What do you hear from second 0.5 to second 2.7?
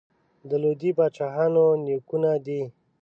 لودي پاچاهانو نیکونه دي.